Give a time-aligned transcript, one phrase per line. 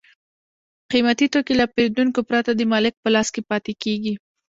[0.91, 4.13] قیمتي توکي له پېرودونکو پرته د مالک په لاس کې پاتې کېږي